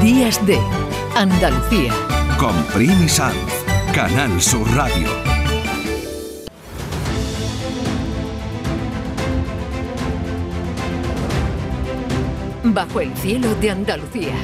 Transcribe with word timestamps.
Días 0.00 0.46
de 0.46 0.56
Andalucía. 1.16 1.92
Con 2.38 2.54
Primi 2.72 3.08
Sanz, 3.08 3.34
Canal 3.92 4.40
Sur 4.40 4.64
Radio. 4.72 5.08
Bajo 12.62 13.00
el 13.00 13.12
cielo 13.16 13.52
de 13.56 13.70
Andalucía. 13.72 14.34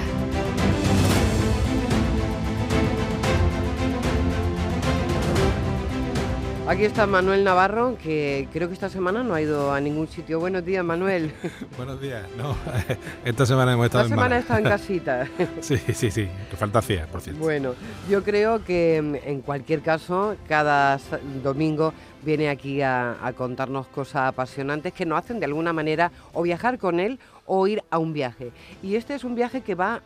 Aquí 6.68 6.84
está 6.84 7.06
Manuel 7.06 7.44
Navarro, 7.44 7.96
que 7.96 8.46
creo 8.52 8.68
que 8.68 8.74
esta 8.74 8.90
semana 8.90 9.22
no 9.22 9.32
ha 9.32 9.40
ido 9.40 9.72
a 9.72 9.80
ningún 9.80 10.06
sitio. 10.06 10.38
Buenos 10.38 10.66
días, 10.66 10.84
Manuel. 10.84 11.32
Buenos 11.78 11.98
días. 11.98 12.26
No, 12.36 12.54
esta 13.24 13.46
semana 13.46 13.72
hemos 13.72 13.86
estado 13.86 14.04
esta 14.04 14.14
en 14.14 14.18
semana 14.20 14.36
he 14.36 14.40
estado 14.40 14.58
en 14.58 14.64
casita. 14.68 15.26
Sí, 15.60 15.78
sí, 15.78 16.10
sí. 16.10 16.28
Que 16.50 16.56
falta 16.58 16.80
hacía, 16.80 17.06
por 17.06 17.22
cierto. 17.22 17.40
Bueno, 17.42 17.74
yo 18.10 18.22
creo 18.22 18.62
que 18.66 19.00
mm, 19.02 19.14
en 19.26 19.40
cualquier 19.40 19.80
caso, 19.80 20.36
cada 20.46 21.00
domingo 21.42 21.94
viene 22.22 22.50
aquí 22.50 22.82
a, 22.82 23.16
a 23.26 23.32
contarnos 23.32 23.86
cosas 23.86 24.28
apasionantes 24.28 24.92
que 24.92 25.06
nos 25.06 25.20
hacen 25.20 25.40
de 25.40 25.46
alguna 25.46 25.72
manera 25.72 26.12
o 26.34 26.42
viajar 26.42 26.76
con 26.76 27.00
él 27.00 27.18
o 27.46 27.66
ir 27.66 27.82
a 27.88 27.96
un 27.96 28.12
viaje. 28.12 28.52
Y 28.82 28.96
este 28.96 29.14
es 29.14 29.24
un 29.24 29.34
viaje 29.34 29.62
que 29.62 29.74
va 29.74 30.02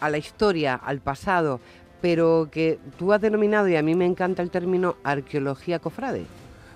a 0.00 0.08
la 0.08 0.16
historia, 0.16 0.74
al 0.74 1.00
pasado, 1.00 1.60
pero 2.04 2.48
que 2.52 2.78
tú 2.98 3.14
has 3.14 3.20
denominado, 3.22 3.66
y 3.66 3.76
a 3.76 3.82
mí 3.82 3.94
me 3.94 4.04
encanta 4.04 4.42
el 4.42 4.50
término, 4.50 4.96
arqueología 5.04 5.78
cofrade. 5.78 6.26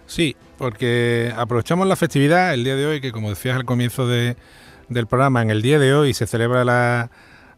Sí, 0.07 0.35
porque 0.57 1.31
aprovechamos 1.37 1.87
la 1.87 1.97
festividad 1.97 2.55
el 2.55 2.65
día 2.65 2.77
de 2.77 2.87
hoy, 2.87 3.03
que 3.03 3.13
como 3.13 3.29
decías 3.29 3.55
al 3.55 3.67
comienzo 3.67 4.09
de- 4.09 4.37
del 4.89 5.07
programa, 5.07 5.43
en 5.43 5.51
el 5.51 5.61
día 5.61 5.79
de 5.79 5.93
hoy 5.93 6.15
se 6.15 6.27
celebra 6.27 6.65
la, 6.65 7.11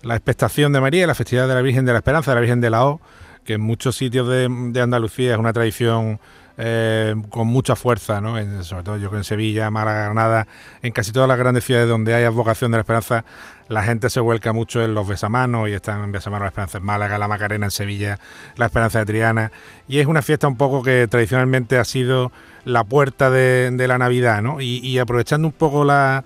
la 0.03 0.17
expectación 0.17 0.73
de 0.73 0.81
María, 0.81 1.07
la 1.07 1.15
festividad 1.15 1.47
de 1.47 1.55
la 1.55 1.63
Virgen 1.63 1.85
de 1.85 1.93
la 1.93 1.99
Esperanza, 1.99 2.35
la 2.35 2.41
Virgen 2.41 2.61
de 2.61 2.71
la 2.71 2.85
O, 2.87 3.01
que 3.45 3.53
en 3.53 3.61
muchos 3.61 3.95
sitios 3.95 4.27
de, 4.27 4.49
de 4.51 4.81
Andalucía 4.81 5.35
es 5.35 5.39
una 5.39 5.53
tradición 5.53 6.19
eh, 6.63 7.15
con 7.31 7.49
mucha 7.49 7.75
fuerza, 7.75 8.21
¿no? 8.21 8.37
En- 8.39 8.63
sobre 8.65 8.83
todo 8.83 8.99
yo 8.99 9.09
creo 9.09 9.21
en 9.21 9.25
Sevilla, 9.25 9.71
Málaga, 9.71 10.05
Granada, 10.05 10.47
en 10.83 10.93
casi 10.93 11.11
todas 11.11 11.27
las 11.27 11.39
grandes 11.39 11.65
ciudades 11.65 11.89
donde 11.89 12.13
hay 12.15 12.25
advocación 12.25 12.71
de 12.71 12.77
la 12.77 12.81
esperanza, 12.83 13.25
la 13.69 13.83
gente 13.83 14.11
se 14.11 14.21
vuelca 14.21 14.53
mucho 14.53 14.83
en 14.85 14.93
los 14.95 15.09
besamanos 15.09 15.69
y 15.69 15.73
están 15.73 16.05
en 16.05 16.13
besamanos 16.13 16.43
la 16.45 16.49
esperanza 16.49 16.79
en 16.79 16.85
Málaga, 16.85 17.17
la 17.17 17.29
Macarena 17.29 17.67
en 17.67 17.71
Sevilla, 17.71 18.19
la 18.57 18.67
esperanza 18.67 18.99
de 18.99 19.07
Triana, 19.07 19.53
y 19.89 20.01
es 20.01 20.07
una 20.07 20.21
fiesta 20.21 20.49
un 20.49 20.57
poco 20.57 20.83
que 20.83 21.09
tradicionalmente 21.09 21.79
ha 21.79 21.85
sido 21.85 22.31
la 22.67 22.85
puerta 22.85 23.31
de, 23.31 23.71
de 23.73 23.89
la 23.89 23.97
Navidad, 23.97 24.43
¿no? 24.43 24.61
Y, 24.61 24.99
aprovechando 24.99 25.49
un 25.49 25.55
poco 25.55 25.85
la, 25.85 26.25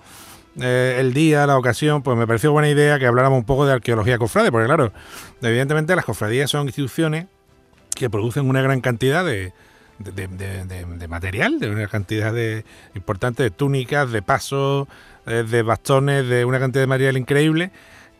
eh, 0.59 0.97
el 0.99 1.13
día, 1.13 1.47
la 1.47 1.57
ocasión, 1.57 2.01
pues 2.01 2.17
me 2.17 2.27
pareció 2.27 2.51
buena 2.51 2.67
idea 2.67 2.99
que 2.99 3.07
habláramos 3.07 3.37
un 3.39 3.45
poco 3.45 3.65
de 3.65 3.71
arqueología 3.71 4.17
cofrade, 4.17 4.51
porque 4.51 4.65
claro, 4.65 4.91
evidentemente 5.41 5.95
las 5.95 6.03
cofradías 6.03 6.49
son 6.51 6.65
instituciones 6.67 7.27
que 7.95 8.09
producen 8.09 8.49
una 8.49 8.61
gran 8.61 8.81
cantidad 8.81 9.23
de, 9.23 9.53
de, 9.99 10.11
de- 10.27 10.65
de- 10.65 10.85
de- 10.85 11.07
material, 11.07 11.59
de 11.59 11.69
una 11.69 11.87
cantidad 11.87 12.33
de 12.33 12.65
importante 12.95 13.43
de 13.43 13.51
túnicas, 13.51 14.11
de 14.11 14.21
pasos, 14.21 14.87
eh, 15.25 15.43
de 15.49 15.61
bastones, 15.63 16.27
de 16.27 16.45
una 16.45 16.59
cantidad 16.59 16.83
de 16.83 16.87
material 16.87 17.17
increíble 17.17 17.71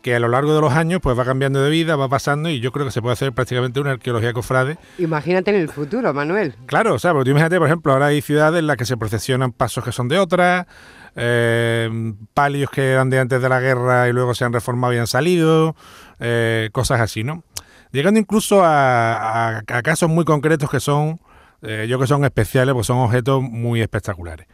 que 0.02 0.16
a 0.16 0.20
lo 0.20 0.28
largo 0.28 0.54
de 0.54 0.62
los 0.62 0.72
años 0.74 1.00
pues 1.02 1.18
va 1.18 1.26
cambiando 1.26 1.64
de 1.64 1.70
vida, 1.72 1.96
va 1.96 2.08
pasando 2.08 2.48
y 2.50 2.60
yo 2.60 2.72
creo 2.72 2.86
que 2.86 2.92
se 2.92 3.02
puede 3.02 3.14
hacer 3.14 3.34
prácticamente 3.34 3.80
una 3.80 3.90
arqueología 3.92 4.34
cofrade 4.34 4.78
Imagínate 5.00 5.50
en 5.50 5.58
el 5.58 5.68
futuro, 5.70 6.14
Manuel. 6.14 6.54
Claro, 6.68 6.94
o 6.94 7.00
sea, 7.00 7.12
porque 7.12 7.26
tú 7.26 7.32
imagínate, 7.32 7.58
por 7.58 7.66
ejemplo, 7.68 7.92
ahora 7.92 8.06
hay 8.08 8.22
ciudades 8.22 8.60
en 8.60 8.68
las 8.68 8.78
que 8.78 8.86
se 8.86 8.98
procesionan 8.98 9.52
pasos 9.52 9.84
que 9.84 9.92
son 9.92 10.08
de 10.08 10.20
otras, 10.20 10.68
eh, 11.16 12.14
palios 12.36 12.70
que 12.70 12.92
eran 12.92 13.10
de 13.10 13.20
antes 13.20 13.42
de 13.42 13.50
la 13.50 13.60
guerra 13.60 14.08
y 14.08 14.14
luego 14.14 14.36
se 14.36 14.46
han 14.46 14.54
reformado 14.54 14.94
y 14.94 14.98
han 14.98 15.08
salido, 15.08 15.76
eh, 16.20 16.70
cosas 16.72 17.02
así, 17.02 17.24
¿no? 17.24 17.44
Llegando 17.92 18.20
incluso 18.20 18.64
a, 18.64 19.14
a- 19.58 19.58
a 19.68 19.82
casos 19.82 20.10
muy 20.10 20.26
concretos 20.26 20.70
que 20.70 20.80
son, 20.80 21.20
eh, 21.62 21.88
yo 21.90 22.00
que 22.00 22.08
son 22.08 22.26
especiales, 22.26 22.74
pues 22.74 22.88
son 22.88 22.98
objetos 22.98 23.42
muy 23.42 23.82
espectaculares. 23.82 24.48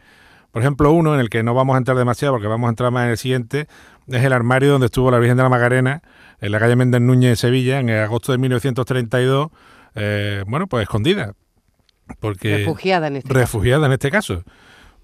Por 0.50 0.62
ejemplo, 0.62 0.92
uno 0.92 1.14
en 1.14 1.20
el 1.20 1.30
que 1.30 1.42
no 1.42 1.54
vamos 1.54 1.74
a 1.74 1.78
entrar 1.78 1.96
demasiado 1.96 2.34
porque 2.34 2.46
vamos 2.46 2.68
a 2.68 2.70
entrar 2.70 2.90
más 2.90 3.04
en 3.04 3.10
el 3.10 3.18
siguiente, 3.18 3.68
es 4.06 4.22
el 4.22 4.32
armario 4.32 4.72
donde 4.72 4.86
estuvo 4.86 5.10
la 5.10 5.18
Virgen 5.18 5.36
de 5.36 5.42
la 5.42 5.48
Macarena 5.48 6.02
en 6.40 6.52
la 6.52 6.58
calle 6.58 6.76
Méndez 6.76 7.00
Núñez 7.00 7.30
de 7.30 7.36
Sevilla 7.36 7.80
en 7.80 7.88
agosto 7.90 8.32
de 8.32 8.38
1932, 8.38 9.48
eh, 9.94 10.44
bueno, 10.46 10.66
pues 10.66 10.82
escondida. 10.82 11.32
Porque 12.20 12.56
Refugiada 12.58 13.06
en 13.06 13.16
este 13.16 13.28
caso. 13.28 13.86
en 13.86 13.92
este 13.92 14.10
caso. 14.10 14.44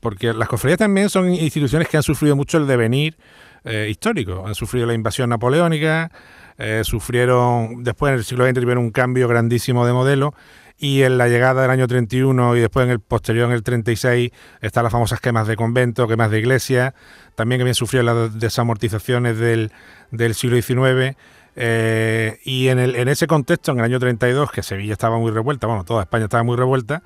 Porque 0.01 0.33
las 0.33 0.49
cofradías 0.49 0.79
también 0.79 1.09
son 1.09 1.33
instituciones 1.33 1.89
que 1.89 1.97
han 1.97 2.03
sufrido 2.03 2.37
mucho 2.37 2.59
el 2.59 2.67
devenir 2.67 3.17
eh, 3.65 3.89
histórico. 3.91 4.47
Han 4.47 4.55
sufrido 4.55 4.87
la 4.87 4.95
invasión 4.95 5.31
napoleónica, 5.31 6.11
eh, 6.59 6.83
sufrieron, 6.85 7.83
después 7.83 8.11
en 8.11 8.19
el 8.19 8.25
siglo 8.25 8.45
XX 8.45 8.55
tuvieron 8.55 8.85
un 8.85 8.91
cambio 8.91 9.29
grandísimo 9.29 9.87
de 9.87 9.93
modelo 9.93 10.35
y 10.79 11.03
en 11.03 11.19
la 11.19 11.29
llegada 11.29 11.63
del 11.63 11.71
año 11.71 11.89
31 11.89 12.57
y 12.57 12.61
después 12.61 12.85
en 12.85 12.91
el 12.93 13.01
posterior, 13.01 13.49
en 13.49 13.55
el 13.55 13.63
36, 13.63 14.31
están 14.61 14.85
las 14.85 14.93
famosas 14.93 15.21
quemas 15.21 15.49
de 15.49 15.57
convento, 15.57 16.07
quemas 16.07 16.31
de 16.31 16.39
iglesia, 16.39 16.95
también 17.35 17.59
que 17.59 17.65
bien 17.65 17.75
sufrieron 17.75 18.07
las 18.07 18.39
desamortizaciones 18.39 19.39
del, 19.39 19.73
del 20.13 20.35
siglo 20.35 20.61
XIX. 20.61 21.17
eh, 21.57 22.39
y 22.45 22.69
en, 22.69 22.79
el, 22.79 22.95
en 22.95 23.09
ese 23.09 23.27
contexto, 23.27 23.73
en 23.73 23.79
el 23.79 23.85
año 23.85 23.99
32, 23.99 24.53
que 24.53 24.63
Sevilla 24.63 24.93
estaba 24.93 25.19
muy 25.19 25.33
revuelta, 25.33 25.67
bueno, 25.67 25.83
toda 25.85 26.03
España 26.03 26.25
estaba 26.25 26.45
muy 26.45 26.57
revuelta, 26.57 27.03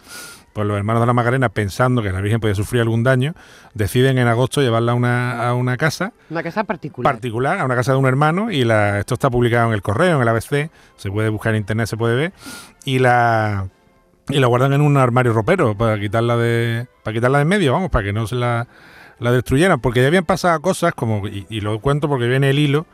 pues 0.52 0.66
los 0.66 0.76
hermanos 0.76 1.00
de 1.02 1.06
la 1.06 1.12
Macarena, 1.12 1.48
pensando 1.48 2.02
que 2.02 2.12
la 2.12 2.20
Virgen 2.20 2.40
podía 2.40 2.54
sufrir 2.54 2.82
algún 2.82 3.02
daño, 3.02 3.34
deciden 3.74 4.18
en 4.18 4.28
agosto 4.28 4.60
llevarla 4.60 4.92
a 4.92 4.94
una, 4.94 5.48
a 5.48 5.54
una 5.54 5.76
casa 5.76 6.12
Una 6.30 6.42
casa 6.42 6.64
particular. 6.64 7.12
particular, 7.12 7.58
a 7.58 7.64
una 7.64 7.74
casa 7.74 7.92
de 7.92 7.98
un 7.98 8.06
hermano, 8.06 8.50
y 8.50 8.64
la, 8.64 8.98
esto 8.98 9.14
está 9.14 9.30
publicado 9.30 9.68
en 9.68 9.74
el 9.74 9.82
correo, 9.82 10.16
en 10.16 10.22
el 10.22 10.28
ABC, 10.28 10.70
se 10.96 11.10
puede 11.10 11.28
buscar 11.30 11.54
en 11.54 11.60
internet, 11.60 11.86
se 11.86 11.96
puede 11.96 12.16
ver, 12.16 12.32
y 12.84 12.98
la 12.98 13.66
y 14.28 14.38
la 14.38 14.46
guardan 14.46 14.72
en 14.72 14.80
un 14.82 14.96
armario 14.98 15.32
ropero 15.32 15.76
para 15.76 15.98
quitarla 15.98 16.36
de 16.36 16.86
para 17.02 17.12
quitarla 17.14 17.38
de 17.38 17.42
en 17.42 17.48
medio, 17.48 17.72
vamos, 17.72 17.90
para 17.90 18.04
que 18.04 18.12
no 18.12 18.26
se 18.28 18.36
la, 18.36 18.68
la 19.18 19.32
destruyeran, 19.32 19.80
porque 19.80 20.00
ya 20.00 20.06
habían 20.06 20.24
pasado 20.24 20.60
cosas 20.60 20.92
como 20.94 21.26
y, 21.26 21.44
y 21.50 21.60
lo 21.60 21.80
cuento 21.80 22.08
porque 22.08 22.28
viene 22.28 22.50
el 22.50 22.58
hilo 22.58 22.86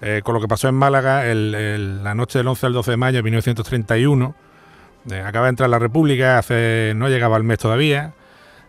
eh, 0.00 0.22
con 0.24 0.34
lo 0.34 0.40
que 0.40 0.48
pasó 0.48 0.68
en 0.68 0.74
Málaga 0.74 1.26
el- 1.26 1.54
el- 1.54 2.02
la 2.02 2.14
noche 2.16 2.38
del 2.40 2.48
11 2.48 2.66
al 2.66 2.72
12 2.72 2.90
de 2.90 2.96
mayo 2.96 3.18
de 3.18 3.22
1931. 3.22 4.34
Eh, 5.10 5.20
acaba 5.20 5.46
de 5.46 5.50
entrar 5.50 5.68
la 5.68 5.78
República, 5.78 6.38
hace 6.38 6.92
no 6.96 7.08
llegaba 7.08 7.36
al 7.36 7.44
mes 7.44 7.58
todavía. 7.58 8.12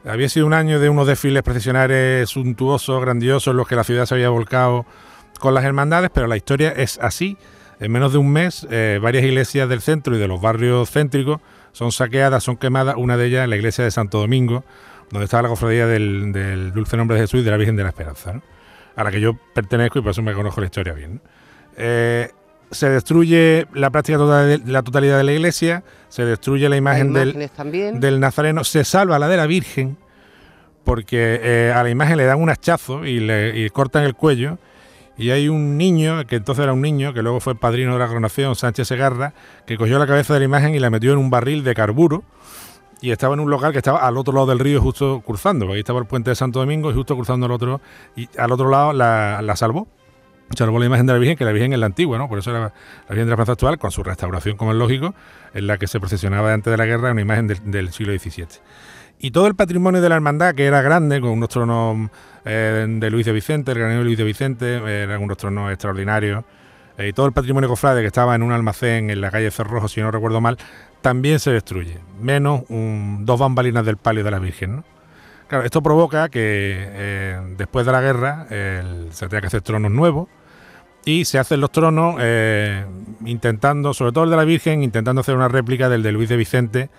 Había 0.06 0.28
sido 0.28 0.46
un 0.46 0.54
año 0.54 0.80
de 0.80 0.90
unos 0.90 1.08
desfiles 1.08 1.44
procesionales 1.44 2.30
suntuosos, 2.30 3.00
grandiosos, 3.02 3.52
en 3.52 3.58
los 3.58 3.68
que 3.68 3.76
la 3.76 3.84
ciudad 3.84 4.06
se 4.06 4.16
había 4.16 4.30
volcado 4.30 4.86
con 5.40 5.54
las 5.54 5.64
hermandades, 5.64 6.10
pero 6.14 6.28
la 6.28 6.36
historia 6.36 6.72
es 6.72 7.00
así. 7.02 7.38
En 7.80 7.92
menos 7.92 8.12
de 8.12 8.18
un 8.18 8.32
mes, 8.32 8.68
eh, 8.70 9.00
varias 9.02 9.24
iglesias 9.24 9.70
del 9.70 9.82
centro 9.82 10.16
y 10.16 10.20
de 10.20 10.28
los 10.28 10.42
barrios 10.42 10.90
céntricos 10.90 11.40
son 11.72 11.92
saqueadas, 11.92 12.44
son 12.44 12.58
quemadas. 12.58 12.96
Una 12.98 13.18
de 13.18 13.28
ellas, 13.28 13.48
la 13.48 13.56
iglesia 13.56 13.84
de 13.84 13.92
Santo 13.92 14.20
Domingo, 14.20 14.64
donde 15.10 15.26
estaba 15.26 15.44
la 15.44 15.50
cofradía 15.50 15.88
del, 15.88 16.72
Dulce 16.74 16.98
Nombre 16.98 17.16
de 17.16 17.24
Jesús 17.24 17.42
y 17.42 17.44
de 17.44 17.52
la 17.52 17.58
Virgen 17.58 17.76
de 17.76 17.84
la 17.84 17.90
Esperanza, 17.90 18.42
a 18.96 19.04
la 19.04 19.12
que 19.12 19.22
yo 19.22 19.38
pertenezco 19.54 20.00
y 20.00 20.02
por 20.02 20.12
eso 20.12 20.22
me 20.22 20.34
conozco 20.34 20.62
la 20.62 20.66
historia 20.66 20.94
bien. 20.94 21.22
Eh, 21.78 22.30
se 22.74 22.90
destruye 22.90 23.68
la 23.74 23.90
práctica 23.90 24.18
total 24.18 24.48
de- 24.64 24.72
la 24.72 24.82
totalidad 24.84 25.18
de 25.18 25.24
la 25.24 25.34
iglesia, 25.34 25.84
se 26.10 26.26
destruye 26.26 26.68
la 26.70 26.76
imagen 26.78 27.14
del, 27.14 27.34
Nazareno, 28.20 28.64
se 28.64 28.84
salva 28.84 29.20
la 29.20 29.28
de 29.28 29.38
la 29.38 29.48
Virgen, 29.48 29.98
porque 30.84 31.40
eh, 31.42 31.74
a 31.76 31.82
la 31.84 31.90
imagen 31.90 32.18
le 32.18 32.26
dan 32.26 32.42
un 32.42 32.50
hachazo 32.50 33.06
y 33.06 33.20
le 33.20 33.58
y 33.58 33.70
cortan 33.70 34.04
el 34.04 34.16
cuello. 34.16 34.58
Y 35.16 35.30
hay 35.30 35.48
un 35.48 35.78
niño, 35.78 36.26
que 36.26 36.36
entonces 36.38 36.64
era 36.64 36.74
un 36.74 36.82
niño, 36.82 37.14
que 37.14 37.22
luego 37.22 37.40
fue 37.40 37.54
padrino 37.56 37.94
de 37.94 38.00
la 38.00 38.08
coronación, 38.08 38.56
Sánchez 38.56 38.88
Segarra, 38.88 39.34
que 39.68 39.78
cogió 39.78 40.00
la 40.00 40.08
cabeza 40.08 40.34
de 40.34 40.40
la 40.40 40.46
imagen 40.46 40.74
y 40.74 40.80
la 40.80 40.90
metió 40.90 41.14
en 41.14 41.20
un 41.20 41.30
barril 41.30 41.64
de 41.64 41.76
carburo. 41.76 42.24
Y 43.00 43.12
estaba 43.12 43.34
en 43.36 43.42
un 43.42 43.50
local 43.52 43.74
que 43.74 43.78
estaba 43.80 44.00
al 44.00 44.18
otro 44.18 44.34
lado 44.34 44.48
del 44.48 44.60
río, 44.60 44.82
justo 44.82 45.22
cruzando. 45.26 45.72
Ahí 45.72 45.80
estaba 45.80 46.00
el 46.00 46.06
puente 46.06 46.32
de 46.32 46.36
Santo 46.36 46.60
Domingo 46.60 46.90
y 46.90 46.94
justo 46.96 47.16
cruzando 47.16 47.46
al 47.46 47.52
otro. 47.52 47.80
Y 48.16 48.28
al 48.38 48.52
otro 48.52 48.70
lado 48.70 48.94
la, 48.94 49.42
la 49.44 49.56
salvó. 49.56 49.88
La 50.60 50.86
imagen 50.86 51.06
de 51.06 51.14
la 51.14 51.20
Virgen, 51.20 51.38
que 51.38 51.46
la 51.46 51.52
Virgen 51.52 51.74
es 51.74 51.80
la 51.80 51.86
antigua, 51.86 52.18
¿no? 52.18 52.30
Por 52.30 52.40
eso 52.40 52.52
era 52.52 52.60
la 52.60 52.74
Virgen 53.10 53.26
de 53.26 53.30
la 53.30 53.34
Esperanza 53.34 53.52
actual, 53.54 53.78
con 53.78 53.92
su 53.92 54.04
restauración, 54.04 54.58
como 54.58 54.72
es 54.72 54.78
lógico, 54.78 55.14
en 55.54 55.68
la 55.68 55.78
que 55.78 55.88
se 55.88 56.00
procesionaba 56.00 56.54
antes 56.54 56.72
de 56.72 56.78
la 56.78 56.86
guerra, 56.86 57.12
una 57.12 57.22
imagen 57.22 57.48
del, 57.48 57.92
siglo 57.92 58.18
XVII. 58.18 58.48
Y 59.20 59.32
todo 59.32 59.48
el 59.48 59.56
patrimonio 59.56 60.02
de 60.02 60.10
la 60.10 60.16
hermandad, 60.16 60.54
que 60.54 60.66
era 60.66 60.82
grande, 60.82 61.22
con 61.22 61.32
unos 61.32 61.50
tronos 61.50 62.10
eh, 62.46 62.86
de 62.88 63.10
Luis 63.10 63.26
de 63.26 63.32
Vicente, 63.32 63.72
el 63.72 63.80
granero 63.80 64.04
Luis 64.04 64.18
de 64.18 64.24
Vicente, 64.24 64.78
eh, 64.78 65.04
eran 65.04 65.22
unos 65.22 65.38
tronos 65.38 65.72
extraordinarios, 65.72 66.44
eh, 66.98 67.08
y 67.08 67.14
todo 67.14 67.26
el 67.26 67.34
patrimonio 67.34 67.70
cofrade 67.70 68.02
que 68.02 68.08
estaba 68.08 68.36
en 68.36 68.44
un 68.44 68.52
almacén 68.52 69.10
en 69.10 69.22
la 69.22 69.32
calle 69.32 69.50
Cerrojo, 69.50 69.88
si 69.88 70.02
no 70.02 70.12
recuerdo 70.12 70.42
mal, 70.42 70.58
también 71.02 71.40
se 71.40 71.52
destruye, 71.52 72.00
menos 72.22 72.64
dos 72.70 73.40
bambalinas 73.40 73.86
del 73.86 73.98
palio 73.98 74.24
de 74.24 74.32
la 74.32 74.40
Virgen. 74.40 74.78
¿no? 74.78 75.64
Esto 75.64 75.82
provoca 75.82 76.30
que 76.30 76.40
eh, 76.42 77.42
después 77.58 77.86
de 77.86 77.92
la 77.92 78.02
guerra 78.02 78.46
se 78.50 79.28
tenga 79.28 79.42
que 79.42 79.48
hacer 79.48 79.62
tronos 79.62 79.92
nuevos 79.92 80.30
y 81.06 81.26
se 81.26 81.40
hacen 81.40 81.60
los 81.60 81.72
tronos 81.72 82.16
eh, 82.20 82.86
intentando, 83.26 83.94
sobre 83.94 84.12
todo 84.12 84.24
el 84.24 84.30
de 84.30 84.38
la 84.38 84.46
Virgen, 84.46 84.84
intentando 84.84 85.22
hacer 85.22 85.36
una 85.36 85.48
réplica 85.48 85.90
del 85.90 86.04
de 86.04 86.12
Luis 86.12 86.30
de 86.30 86.38
Vicente 86.38 86.90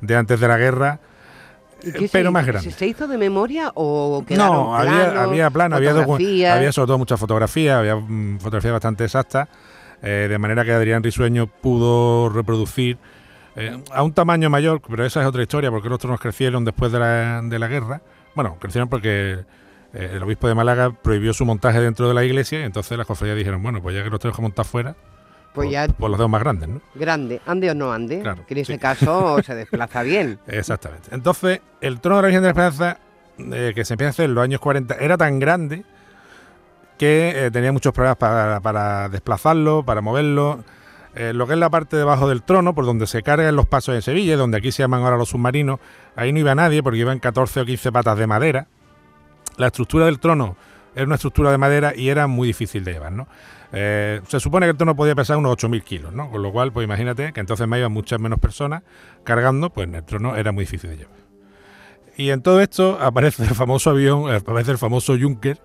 de 0.00 0.16
antes 0.16 0.40
de 0.40 0.48
la 0.48 0.58
guerra, 0.58 1.00
¿Y 1.82 1.92
qué 1.92 2.08
pero 2.10 2.28
se, 2.28 2.32
más 2.32 2.46
grande. 2.46 2.70
¿Se 2.70 2.86
hizo 2.86 3.06
de 3.06 3.18
memoria 3.18 3.70
o 3.74 4.24
quedaron 4.26 4.54
No, 4.54 4.76
había, 4.76 5.10
planos, 5.10 5.28
había 5.28 5.50
plano, 5.50 5.76
había, 5.76 5.94
fotografías? 5.94 6.56
había 6.56 6.72
sobre 6.72 6.86
todo 6.86 6.98
muchas 6.98 7.20
fotografías, 7.20 7.78
había 7.78 7.96
mm, 7.96 8.38
fotografías 8.38 8.72
bastante 8.72 9.04
exactas, 9.04 9.48
eh, 10.02 10.26
de 10.28 10.38
manera 10.38 10.64
que 10.64 10.72
Adrián 10.72 11.02
Risueño 11.02 11.46
pudo 11.46 12.28
reproducir 12.28 12.98
eh, 13.56 13.78
a 13.92 14.02
un 14.02 14.12
tamaño 14.12 14.50
mayor, 14.50 14.80
pero 14.88 15.04
esa 15.04 15.20
es 15.20 15.26
otra 15.26 15.42
historia, 15.42 15.70
porque 15.70 15.88
los 15.88 15.98
tronos 15.98 16.20
crecieron 16.20 16.64
después 16.64 16.90
de 16.90 16.98
la, 16.98 17.42
de 17.42 17.58
la 17.58 17.68
guerra. 17.68 18.00
Bueno, 18.34 18.56
crecieron 18.58 18.88
porque 18.88 19.32
eh, 19.32 19.44
el 19.94 20.22
obispo 20.22 20.48
de 20.48 20.54
Málaga 20.54 20.90
prohibió 20.90 21.32
su 21.32 21.44
montaje 21.44 21.80
dentro 21.80 22.08
de 22.08 22.14
la 22.14 22.24
iglesia, 22.24 22.60
y 22.60 22.62
entonces 22.64 22.96
las 22.98 23.06
cofradías 23.06 23.36
dijeron, 23.38 23.62
bueno, 23.62 23.80
pues 23.80 23.94
ya 23.96 24.02
que 24.02 24.10
los 24.10 24.20
tenemos 24.20 24.36
que 24.36 24.42
montar 24.42 24.64
fuera, 24.64 24.94
Pues 25.54 25.70
ya 25.70 25.86
pues 25.86 26.10
los 26.10 26.18
dedos 26.18 26.30
más 26.30 26.42
grandes, 26.42 26.68
¿no? 26.68 26.80
grande, 26.94 27.40
ande 27.46 27.70
o 27.70 27.74
no 27.74 27.92
ande, 27.92 28.20
Claro, 28.20 28.44
que 28.46 28.54
en 28.54 28.58
ese 28.60 28.72
sí. 28.74 28.78
caso 28.78 29.36
se 29.46 29.54
desplaza 29.54 30.02
bien. 30.02 30.38
Exactamente. 30.48 31.08
Entonces, 31.12 31.60
el 31.80 32.00
trono 32.00 32.16
de 32.16 32.22
la 32.22 32.28
Virgen 32.28 32.42
de 32.42 32.46
la 32.48 32.50
Esperanza, 32.50 32.98
eh, 33.38 33.72
que 33.74 33.84
se 33.84 33.94
empieza 33.94 34.08
a 34.08 34.10
hacer 34.10 34.24
en 34.26 34.34
los 34.34 34.44
años 34.44 34.60
40, 34.60 34.96
era 34.96 35.16
tan 35.16 35.38
grande 35.38 35.84
que 36.98 37.46
eh, 37.46 37.50
tenía 37.50 37.72
muchos 37.72 37.92
problemas 37.92 38.16
para, 38.16 38.60
para 38.60 39.08
desplazarlo, 39.08 39.84
para 39.84 40.00
moverlo. 40.00 40.64
Eh, 41.16 41.32
lo 41.32 41.46
que 41.46 41.52
es 41.52 41.58
la 41.58 41.70
parte 41.70 41.96
debajo 41.96 42.28
del 42.28 42.42
trono, 42.42 42.74
por 42.74 42.86
donde 42.86 43.06
se 43.06 43.22
cargan 43.22 43.54
los 43.54 43.66
pasos 43.66 43.94
en 43.94 44.02
Sevilla, 44.02 44.36
donde 44.36 44.58
aquí 44.58 44.72
se 44.72 44.82
llaman 44.82 45.02
ahora 45.02 45.16
los 45.16 45.28
submarinos, 45.28 45.78
ahí 46.16 46.32
no 46.32 46.38
iba 46.40 46.54
nadie 46.54 46.82
porque 46.82 46.98
iban 46.98 47.18
14 47.20 47.60
o 47.60 47.64
15 47.64 47.92
patas 47.92 48.18
de 48.18 48.26
madera. 48.26 48.66
La 49.56 49.66
estructura 49.68 50.06
del 50.06 50.18
trono 50.18 50.56
era 50.94 51.06
una 51.06 51.14
estructura 51.16 51.50
de 51.50 51.58
madera 51.58 51.92
y 51.96 52.08
era 52.08 52.26
muy 52.26 52.48
difícil 52.48 52.84
de 52.84 52.92
llevar, 52.92 53.12
¿no? 53.12 53.26
Eh, 53.72 54.20
se 54.28 54.38
supone 54.38 54.66
que 54.66 54.70
el 54.70 54.76
trono 54.76 54.94
podía 54.94 55.14
pesar 55.16 55.36
unos 55.36 55.52
8.000 55.52 55.82
kilos, 55.82 56.12
¿no? 56.12 56.30
Con 56.30 56.42
lo 56.42 56.52
cual, 56.52 56.72
pues 56.72 56.84
imagínate 56.84 57.32
que 57.32 57.40
entonces 57.40 57.66
me 57.66 57.78
iban 57.78 57.90
muchas 57.92 58.20
menos 58.20 58.38
personas 58.38 58.82
cargando, 59.24 59.70
pues 59.70 59.88
el 59.92 60.04
trono 60.04 60.36
era 60.36 60.52
muy 60.52 60.62
difícil 60.64 60.90
de 60.90 60.96
llevar. 60.98 61.16
Y 62.16 62.30
en 62.30 62.42
todo 62.42 62.60
esto 62.60 62.98
aparece 63.00 63.42
el 63.42 63.54
famoso 63.54 63.90
avión, 63.90 64.30
aparece 64.32 64.70
el 64.70 64.78
famoso 64.78 65.16
Junker 65.20 65.58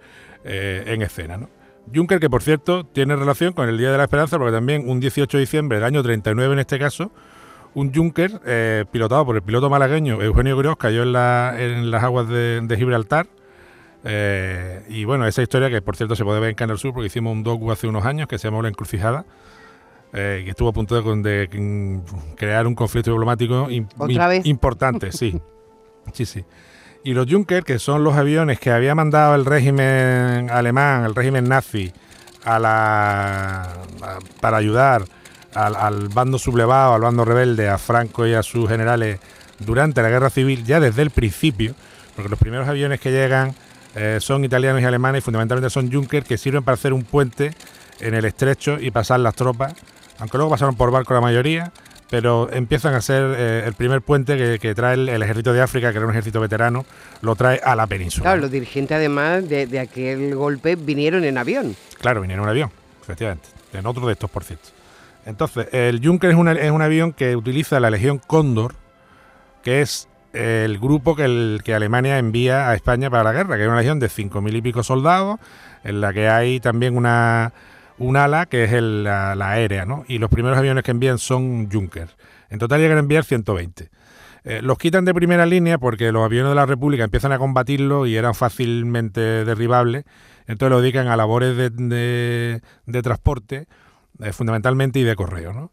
eh, 0.44 0.84
en 0.88 1.04
escena, 1.04 1.38
¿no? 1.38 1.50
Junker 1.94 2.20
que, 2.20 2.30
por 2.30 2.42
cierto, 2.42 2.84
tiene 2.86 3.16
relación 3.16 3.54
con 3.54 3.70
el 3.70 3.78
Día 3.78 3.92
de 3.92 3.98
la 3.98 4.04
Esperanza, 4.04 4.38
porque 4.38 4.52
también 4.54 4.90
un 4.90 5.00
18 5.00 5.38
de 5.38 5.42
diciembre 5.42 5.78
del 5.78 5.86
año 5.86 6.02
39 6.04 6.54
en 6.54 6.60
este 6.60 6.78
caso, 6.80 7.12
un 7.76 7.94
Junker 7.94 8.42
eh, 8.46 8.86
pilotado 8.92 9.26
por 9.26 9.36
el 9.36 9.44
piloto 9.44 9.70
malagueño 9.70 10.22
Eugenio 10.22 10.58
Gross 10.58 10.78
cayó 10.78 11.04
en, 11.04 11.14
la- 11.14 11.56
las 11.58 12.04
aguas 12.04 12.28
de 12.28 12.76
Gibraltar. 12.78 13.28
Eh, 14.04 14.84
y 14.90 15.04
bueno, 15.04 15.28
esa 15.28 15.42
historia 15.42 15.70
que 15.70 15.82
por 15.82 15.96
cierto 15.98 16.16
se 16.16 16.24
puede 16.24 16.40
ver 16.40 16.50
en 16.52 16.56
Canal 16.56 16.78
Sur 16.78 16.94
porque 16.94 17.08
hicimos 17.08 17.34
un 17.34 17.44
docu 17.44 17.72
hace 17.72 17.88
unos 17.88 18.06
años 18.06 18.28
que 18.28 18.38
se 18.38 18.48
llamó 18.48 18.62
La 18.62 18.70
Encrucijada, 18.70 19.26
eh, 20.14 20.42
que 20.46 20.52
estuvo 20.52 20.70
a 20.70 20.74
punto 20.74 20.96
de, 21.02 21.48
mm, 21.52 22.36
crear 22.36 22.66
un 22.66 22.76
conflicto 22.76 23.12
diplomático 23.12 23.68
importante, 24.46 25.12
sí. 25.12 25.40
sí, 26.14 26.26
sí. 26.26 26.46
Y 27.04 27.14
los 27.14 27.28
Junker, 27.30 27.64
que 27.64 27.80
son 27.80 28.04
los 28.04 28.16
aviones 28.16 28.60
que 28.60 28.72
había 28.72 28.94
mandado 28.96 29.36
el 29.36 29.46
régimen 29.46 30.50
alemán, 30.50 31.06
el 31.06 31.16
régimen 31.16 31.48
nazi, 31.48 31.92
a 32.44 32.58
la, 32.60 33.62
a- 33.64 34.20
para 34.42 34.58
ayudar 34.58 35.04
al, 35.54 35.76
al 35.76 36.08
bando 36.10 36.38
sublevado, 36.40 36.94
al 36.94 37.02
bando 37.02 37.26
rebelde, 37.26 37.70
a 37.70 37.78
Franco 37.78 38.26
y 38.28 38.34
a 38.34 38.44
sus 38.44 38.68
generales 38.70 39.20
durante 39.60 40.02
la 40.02 40.10
guerra 40.10 40.30
civil, 40.30 40.64
ya 40.66 40.80
desde 40.80 41.02
el 41.02 41.10
principio, 41.10 41.74
porque 42.16 42.30
los 42.30 42.40
primeros 42.40 42.68
aviones 42.68 43.00
que 43.00 43.12
llegan 43.12 43.54
eh, 44.00 44.18
son 44.22 44.44
italianos 44.46 44.82
y 44.82 44.86
alemanes 44.86 45.20
y 45.20 45.22
fundamentalmente 45.26 45.70
son 45.70 45.92
Junker 45.92 46.24
que 46.24 46.38
sirven 46.38 46.64
para 46.64 46.76
hacer 46.76 46.94
un 46.94 47.04
puente 47.04 47.52
en 48.00 48.14
el 48.14 48.24
estrecho 48.26 48.78
y 48.80 48.92
pasar 48.92 49.20
las 49.20 49.36
tropas, 49.36 49.74
aunque 50.20 50.38
luego 50.38 50.52
pasaron 50.52 50.76
por 50.76 50.90
barco 50.92 51.14
la 51.14 51.22
mayoría, 51.22 51.72
pero 52.10 52.50
empiezan 52.52 52.94
a 52.96 53.02
ser 53.02 53.36
eh, 53.38 53.64
el 53.68 53.74
primer 53.74 54.02
puente 54.02 54.38
que, 54.38 54.58
que 54.58 54.74
trae 54.74 54.96
el, 54.96 55.10
el 55.10 55.22
ejército 55.22 55.54
de 55.54 55.62
África, 55.62 55.92
que 55.92 55.98
era 55.98 56.06
un 56.08 56.12
ejército 56.12 56.40
veterano, 56.40 56.86
lo 57.22 57.36
trae 57.36 57.60
a 57.64 57.76
la 57.76 57.86
península. 57.88 58.24
Claro, 58.24 58.42
los 58.42 58.52
dirigentes 58.52 58.96
además 58.96 59.48
de, 59.48 59.68
de 59.68 59.80
aquel 59.80 60.34
golpe 60.34 60.76
vinieron 60.76 61.24
en 61.26 61.38
avión. 61.38 61.76
Claro, 62.00 62.22
vinieron 62.22 62.44
en 62.44 62.46
un 62.46 62.50
avión, 62.50 62.72
efectivamente. 63.02 63.50
En 63.74 63.86
otro 63.86 64.08
de 64.08 64.14
estos, 64.14 64.30
por 64.30 64.44
cierto. 64.44 64.70
Entonces, 65.26 65.68
el 65.74 66.02
Junker 66.04 66.32
es, 66.32 66.36
una- 66.38 66.54
es 66.54 66.72
un 66.72 66.82
avión 66.82 67.14
que 67.14 67.36
utiliza 67.36 67.80
la 67.80 67.92
Legión 67.92 68.18
Cóndor, 68.26 68.74
que 69.62 69.82
es 69.82 70.08
el 70.34 70.80
grupo 70.80 71.16
que, 71.16 71.26
el- 71.26 71.62
que 71.64 71.74
Alemania 71.74 72.18
envía 72.20 72.70
a 72.70 72.76
España 72.76 73.10
para 73.10 73.24
la 73.24 73.32
guerra, 73.34 73.56
que 73.58 73.64
es 73.64 73.68
una 73.68 73.78
legión 73.80 74.00
de 74.00 74.10
cinco 74.10 74.42
mil 74.42 74.56
y 74.56 74.62
pico 74.62 74.84
soldados, 74.84 75.40
en 75.84 76.02
la 76.02 76.14
que 76.14 76.28
hay 76.30 76.60
también 76.60 76.96
una, 76.98 77.54
un 77.98 78.18
ala 78.18 78.46
que 78.46 78.64
es 78.66 78.74
el- 78.74 79.04
la, 79.04 79.34
aérea, 79.50 79.86
¿no? 79.86 80.04
Y 80.08 80.18
los 80.20 80.30
primeros 80.30 80.58
aviones 80.58 80.84
que 80.84 80.92
envían 80.92 81.18
son 81.18 81.70
Junker. 81.72 82.10
En 82.50 82.60
total 82.60 82.80
llegan 82.82 82.98
a 82.98 83.02
enviar 83.02 83.24
120. 83.24 83.90
Eh, 84.46 84.62
los 84.64 84.78
quitan 84.78 85.04
de 85.06 85.14
primera 85.14 85.46
línea 85.46 85.78
porque 85.78 86.12
los 86.12 86.24
aviones 86.24 86.50
de 86.52 86.56
la 86.56 86.66
República 86.66 87.04
empiezan 87.04 87.32
a 87.34 87.38
combatirlo 87.38 88.06
y 88.06 88.16
eran 88.16 88.34
fácilmente 88.36 89.20
derribables, 89.46 90.06
entonces 90.48 90.72
lo 90.72 90.82
dedican 90.82 91.08
a 91.08 91.18
labores 91.18 91.56
de 91.58 92.62
transporte, 93.04 93.68
eh, 94.22 94.32
fundamentalmente 94.34 95.00
y 95.00 95.04
de 95.04 95.16
correo. 95.16 95.54
¿no? 95.54 95.72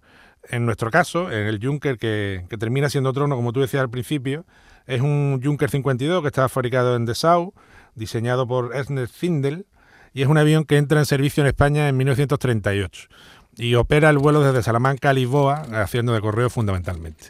En 0.50 0.66
nuestro 0.66 0.90
caso, 0.90 1.30
en 1.30 1.46
el 1.46 1.64
Junker 1.64 1.98
que, 1.98 2.44
termina 2.58 2.88
siendo 2.88 3.12
trono, 3.12 3.36
como 3.36 3.52
tú 3.52 3.60
decías 3.60 3.82
al 3.82 3.90
principio, 3.90 4.44
es 4.86 5.00
un 5.00 5.40
Junker 5.42 5.70
52 5.70 6.22
que 6.22 6.28
está 6.28 6.48
fabricado 6.48 6.96
en 6.96 7.04
Dessau, 7.06 7.52
diseñado 7.94 8.46
por 8.46 8.74
Ernest 8.74 9.14
Zindel, 9.16 9.66
y 10.14 10.22
es 10.22 10.28
un 10.28 10.38
avión 10.38 10.64
que 10.64 10.76
entra 10.76 10.98
en 10.98 11.06
servicio 11.06 11.42
en 11.42 11.48
España 11.48 11.88
en 11.88 11.96
1938 11.96 13.08
y 13.58 13.74
opera 13.74 14.10
el 14.10 14.18
vuelo 14.18 14.40
desde 14.40 14.62
Salamanca 14.62 15.10
a 15.10 15.12
Lisboa, 15.12 15.62
haciendo 15.72 16.12
de 16.12 16.20
correo 16.20 16.50
fundamentalmente 16.50 17.26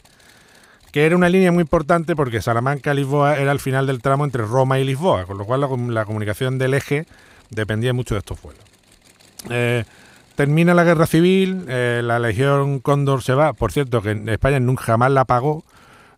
que 0.97 1.05
era 1.05 1.15
una 1.15 1.29
línea 1.29 1.53
muy 1.53 1.61
importante 1.61 2.17
porque 2.17 2.41
Salamanca-Lisboa 2.41 3.37
era 3.37 3.53
el 3.53 3.61
final 3.61 3.87
del 3.87 4.01
tramo 4.01 4.25
entre 4.25 4.47
Roma 4.47 4.79
y 4.79 4.85
Lisboa, 4.85 5.27
con 5.27 5.37
lo 5.37 5.45
cual 5.45 5.61
la 5.93 6.07
comunicación 6.07 6.57
del 6.57 6.73
eje 6.73 7.05
dependía 7.51 7.93
mucho 7.93 8.15
de 8.15 8.21
estos 8.21 8.41
vuelos. 8.41 8.65
Eh, 9.51 9.85
termina 10.37 10.75
la 10.75 10.85
guerra 10.85 11.07
civil, 11.07 11.65
eh, 11.69 12.01
la 12.05 12.19
Legión 12.19 12.79
Cóndor 12.81 13.23
se 13.23 13.35
va, 13.35 13.53
por 13.55 13.73
cierto 13.73 14.03
que 14.03 14.13
España 14.29 14.61
nunca 14.61 14.85
jamás 14.85 15.11
la 15.11 15.25
pagó, 15.25 15.65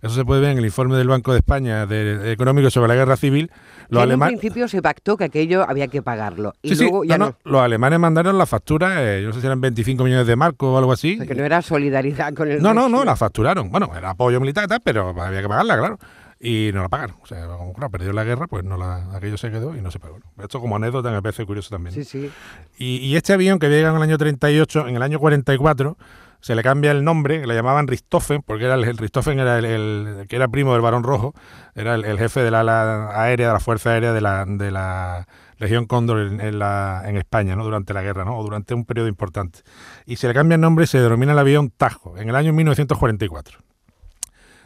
eso 0.02 0.14
se 0.14 0.24
puede 0.24 0.40
ver 0.40 0.50
en 0.52 0.58
el 0.58 0.64
informe 0.64 0.96
del 0.96 1.08
Banco 1.08 1.32
de 1.32 1.38
España 1.38 1.84
de, 1.86 2.18
de 2.18 2.32
económico 2.32 2.70
sobre 2.70 2.86
la 2.88 2.94
guerra 2.94 3.16
civil. 3.16 3.50
Los 3.88 4.04
en 4.04 4.12
un 4.12 4.20
principio 4.20 4.68
se 4.68 4.80
pactó 4.80 5.16
que 5.16 5.24
aquello 5.24 5.68
había 5.68 5.88
que 5.88 6.02
pagarlo. 6.02 6.52
Y 6.62 6.68
Sí, 6.68 6.76
sí, 6.76 6.82
luego 6.84 7.04
ya 7.04 7.18
no, 7.18 7.26
no. 7.26 7.30
no, 7.44 7.50
Los 7.52 7.62
alemanes 7.62 7.98
mandaron 7.98 8.38
la 8.38 8.46
factura, 8.46 9.02
eh, 9.02 9.22
yo 9.22 9.28
no 9.28 9.34
sé 9.34 9.40
si 9.40 9.46
eran 9.46 9.60
25 9.60 10.04
millones 10.04 10.26
de 10.26 10.36
marcos 10.36 10.68
o 10.68 10.78
algo 10.78 10.92
así. 10.92 11.14
O 11.14 11.16
sea, 11.18 11.26
que 11.26 11.34
no 11.34 11.44
era 11.44 11.62
solidaridad 11.62 12.32
con 12.34 12.48
el 12.48 12.62
No, 12.62 12.72
no, 12.74 12.88
no, 12.88 13.04
la 13.04 13.16
facturaron. 13.16 13.70
Bueno, 13.70 13.90
era 13.96 14.10
apoyo 14.10 14.38
militar 14.40 14.64
y 14.66 14.68
tal, 14.68 14.80
pero 14.84 15.20
había 15.20 15.42
que 15.42 15.48
pagarla, 15.48 15.76
claro. 15.76 15.98
Y 16.40 16.70
no 16.72 16.82
la 16.82 16.88
pagaron. 16.88 17.16
O 17.22 17.26
sea, 17.26 17.46
como 17.46 17.72
claro, 17.72 17.90
perdió 17.90 18.12
la 18.12 18.22
guerra, 18.24 18.46
pues 18.46 18.64
no 18.64 18.76
la, 18.76 19.14
aquello 19.16 19.36
se 19.36 19.50
quedó 19.50 19.74
y 19.76 19.80
no 19.80 19.90
se 19.90 19.98
pagó. 19.98 20.18
Esto 20.40 20.60
como 20.60 20.76
anécdota 20.76 21.10
me 21.10 21.20
parece 21.20 21.44
curioso 21.44 21.70
también. 21.70 21.94
Sí, 21.94 22.04
sí. 22.04 22.30
Y, 22.78 22.96
y 22.98 23.16
este 23.16 23.32
avión 23.32 23.58
que 23.58 23.68
llega 23.68 23.90
en 23.90 23.96
el 23.96 24.02
año 24.02 24.18
38, 24.18 24.86
en 24.86 24.94
el 24.96 25.02
año 25.02 25.18
44, 25.18 25.98
se 26.40 26.54
le 26.54 26.62
cambia 26.62 26.92
el 26.92 27.02
nombre, 27.02 27.44
le 27.44 27.54
llamaban 27.56 27.88
Richthofen, 27.88 28.42
porque 28.42 28.66
era 28.66 28.74
el, 28.76 28.84
el 28.84 28.96
Richthofen 28.98 29.40
era 29.40 29.58
el, 29.58 29.64
el- 29.64 30.26
que 30.28 30.36
era 30.36 30.46
primo 30.46 30.72
del 30.74 30.80
Barón 30.82 31.02
Rojo, 31.02 31.34
era 31.74 31.96
el, 31.96 32.04
el 32.04 32.16
jefe 32.18 32.40
del 32.44 32.54
ala 32.54 33.10
aérea, 33.20 33.48
de 33.48 33.52
la 33.54 33.58
Fuerza 33.60 33.90
Aérea 33.90 34.12
de 34.12 34.20
la, 34.20 34.44
de 34.46 34.70
la 34.70 35.26
Legión 35.56 35.86
Cóndor 35.86 36.20
en, 36.20 36.40
en 36.40 36.60
la, 36.60 37.02
en 37.06 37.16
España, 37.16 37.56
¿no? 37.56 37.64
Durante 37.64 37.92
la 37.92 38.02
guerra, 38.02 38.24
¿no? 38.24 38.38
O 38.38 38.44
durante 38.44 38.74
un 38.74 38.84
periodo 38.84 39.08
importante. 39.08 39.62
Y 40.06 40.14
se 40.14 40.28
le 40.28 40.34
cambia 40.34 40.54
el 40.54 40.60
nombre 40.60 40.84
y 40.84 40.86
se 40.86 41.00
denomina 41.00 41.32
el 41.32 41.38
avión 41.40 41.70
Tajo, 41.76 42.16
en 42.16 42.28
el 42.28 42.36
año 42.36 42.52
1944. 42.52 43.58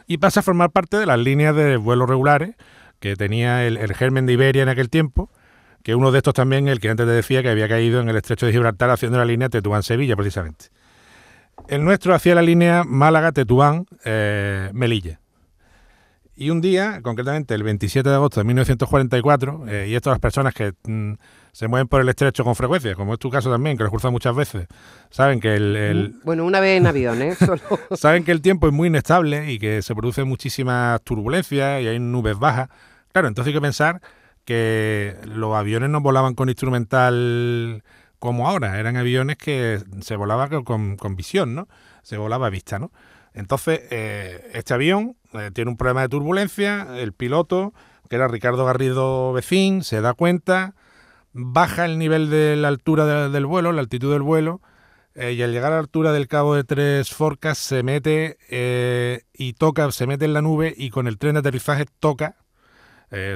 Y 0.07 0.17
pasa 0.17 0.41
a 0.41 0.43
formar 0.43 0.71
parte 0.71 0.97
de 0.97 1.05
las 1.05 1.19
líneas 1.19 1.55
de 1.55 1.77
vuelos 1.77 2.09
regulares 2.09 2.55
que 2.99 3.15
tenía 3.15 3.65
el, 3.65 3.77
el 3.77 3.93
germen 3.93 4.25
de 4.25 4.33
Iberia 4.33 4.63
en 4.63 4.69
aquel 4.69 4.89
tiempo, 4.89 5.29
que 5.83 5.95
uno 5.95 6.11
de 6.11 6.17
estos 6.19 6.33
también, 6.33 6.67
el 6.67 6.79
que 6.79 6.89
antes 6.89 7.05
te 7.05 7.11
decía 7.11 7.43
que 7.43 7.49
había 7.49 7.67
caído 7.67 7.99
en 7.99 8.07
el 8.09 8.15
estrecho 8.15 8.45
de 8.45 8.53
Gibraltar 8.53 8.89
haciendo 8.89 9.17
la 9.17 9.25
línea 9.25 9.49
Tetuán-Sevilla, 9.49 10.15
precisamente. 10.15 10.67
El 11.67 11.83
nuestro 11.83 12.15
hacía 12.15 12.35
la 12.35 12.41
línea 12.41 12.85
Málaga-Tetuán-Melilla. 12.85 15.19
Y 16.35 16.49
un 16.49 16.61
día, 16.61 17.01
concretamente 17.01 17.53
el 17.53 17.63
27 17.63 18.07
de 18.09 18.15
agosto 18.15 18.39
de 18.39 18.43
1944, 18.45 19.65
eh, 19.67 19.87
y 19.89 19.95
esto 19.95 20.09
las 20.09 20.19
personas 20.19 20.53
que 20.53 20.73
mm, 20.87 21.13
se 21.51 21.67
mueven 21.67 21.87
por 21.87 22.01
el 22.01 22.09
estrecho 22.09 22.43
con 22.43 22.55
frecuencia, 22.55 22.95
como 22.95 23.13
es 23.13 23.19
tu 23.19 23.29
caso 23.29 23.51
también, 23.51 23.77
que 23.77 23.83
lo 23.83 23.87
has 23.87 23.91
cruzado 23.91 24.11
muchas 24.11 24.35
veces, 24.35 24.67
saben 25.11 25.39
que 25.39 25.53
el, 25.55 25.75
el- 25.75 26.15
Bueno, 26.23 26.45
una 26.45 26.59
vez 26.59 26.77
en 26.79 26.87
avión, 26.87 27.21
¿eh? 27.21 27.35
Solo. 27.39 27.61
saben 27.95 28.23
que 28.23 28.31
el 28.31 28.41
tiempo 28.41 28.67
es 28.67 28.73
muy 28.73 28.87
inestable 28.87 29.51
y 29.51 29.59
que 29.59 29.81
se 29.81 29.93
producen 29.93 30.27
muchísimas 30.27 31.01
turbulencias 31.03 31.81
y 31.83 31.87
hay 31.87 31.99
nubes 31.99 32.37
bajas. 32.39 32.69
Claro, 33.11 33.27
entonces 33.27 33.49
hay 33.49 33.53
que 33.57 33.61
pensar 33.61 34.01
que 34.45 35.15
los 35.25 35.55
aviones 35.55 35.89
no 35.89 36.01
volaban 36.01 36.33
con 36.35 36.49
instrumental 36.49 37.83
como 38.19 38.47
ahora, 38.47 38.79
eran 38.79 38.95
aviones 38.97 39.37
que 39.37 39.79
se 40.01 40.15
volaba 40.15 40.47
con- 40.49 40.63
con, 40.63 40.97
con 40.97 41.15
visión, 41.15 41.55
¿no? 41.55 41.67
Se 42.03 42.17
volaba 42.17 42.47
a 42.47 42.49
vista, 42.49 42.79
¿no? 42.79 42.91
Entonces, 43.33 43.81
eh, 43.91 44.49
este 44.53 44.73
avión 44.73 45.15
eh, 45.33 45.51
tiene 45.53 45.71
un 45.71 45.77
problema 45.77 46.01
de 46.01 46.09
turbulencia, 46.09 46.87
el 46.99 47.13
piloto, 47.13 47.73
que 48.09 48.15
era 48.15 48.27
Ricardo 48.27 48.65
Garrido 48.65 49.33
Vecín, 49.33 49.83
se 49.83 50.01
da 50.01 50.13
cuenta, 50.13 50.75
baja 51.33 51.85
el 51.85 51.97
nivel 51.97 52.29
de 52.29 52.55
la 52.55 52.67
altura 52.67 53.05
de- 53.05 53.29
del 53.29 53.45
vuelo, 53.45 53.71
la 53.71 53.81
altitud 53.81 54.11
del 54.11 54.21
vuelo, 54.21 54.61
eh, 55.15 55.33
y 55.33 55.41
al 55.43 55.51
llegar 55.51 55.71
a 55.71 55.75
la 55.75 55.81
altura 55.81 56.11
del 56.11 56.27
cabo 56.27 56.55
de 56.55 56.63
Tres 56.63 57.11
Forcas 57.11 57.57
se 57.57 57.83
mete 57.83 58.37
eh, 58.49 59.21
y 59.33 59.53
toca, 59.53 59.91
se 59.91 60.07
mete 60.07 60.25
en 60.25 60.33
la 60.33 60.41
nube 60.41 60.73
y 60.75 60.89
con 60.89 61.07
el 61.07 61.17
tren 61.17 61.33
de 61.33 61.39
aterrizaje 61.39 61.85
toca, 61.99 62.35